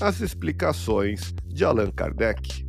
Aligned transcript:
as 0.00 0.20
explicações 0.20 1.34
de 1.44 1.64
Allan 1.64 1.90
Kardec. 1.90 2.64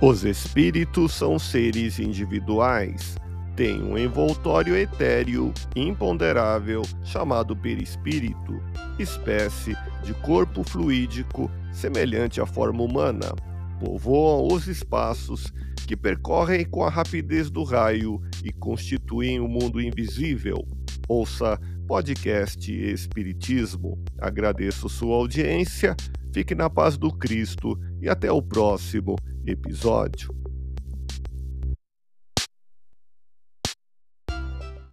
Os 0.00 0.24
espíritos 0.24 1.12
são 1.12 1.40
seres 1.40 1.98
individuais, 1.98 3.16
têm 3.58 3.82
um 3.82 3.98
envoltório 3.98 4.76
etéreo 4.76 5.52
imponderável 5.74 6.82
chamado 7.02 7.56
perispírito, 7.56 8.62
espécie 9.00 9.76
de 10.04 10.14
corpo 10.14 10.62
fluídico 10.62 11.50
semelhante 11.72 12.40
à 12.40 12.46
forma 12.46 12.84
humana. 12.84 13.34
Povoam 13.80 14.46
os 14.46 14.68
espaços 14.68 15.52
que 15.88 15.96
percorrem 15.96 16.64
com 16.64 16.84
a 16.84 16.88
rapidez 16.88 17.50
do 17.50 17.64
raio 17.64 18.22
e 18.44 18.52
constituem 18.52 19.40
o 19.40 19.46
um 19.46 19.48
mundo 19.48 19.80
invisível. 19.80 20.64
Ouça 21.08 21.58
podcast 21.88 22.72
Espiritismo. 22.72 24.00
Agradeço 24.20 24.88
sua 24.88 25.16
audiência, 25.16 25.96
fique 26.32 26.54
na 26.54 26.70
paz 26.70 26.96
do 26.96 27.10
Cristo 27.10 27.76
e 28.00 28.08
até 28.08 28.30
o 28.30 28.40
próximo 28.40 29.16
episódio. 29.44 30.47